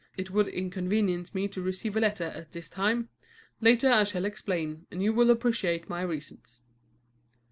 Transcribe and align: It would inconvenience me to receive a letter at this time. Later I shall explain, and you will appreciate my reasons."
It 0.17 0.31
would 0.31 0.47
inconvenience 0.47 1.35
me 1.35 1.47
to 1.49 1.61
receive 1.61 1.95
a 1.95 1.99
letter 1.99 2.23
at 2.23 2.53
this 2.53 2.69
time. 2.69 3.09
Later 3.59 3.91
I 3.91 4.03
shall 4.03 4.25
explain, 4.25 4.87
and 4.89 5.03
you 5.03 5.13
will 5.13 5.29
appreciate 5.29 5.89
my 5.91 6.01
reasons." 6.01 6.63